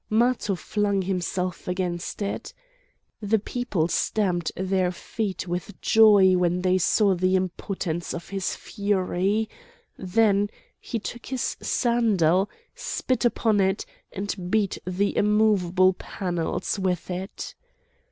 [0.09, 2.55] Matho flung himself against it.
[3.21, 9.47] The people stamped their feet with joy when they saw the impotence of his fury;
[9.99, 17.53] then he took his sandal, spit upon it, and beat the immovable panels with it.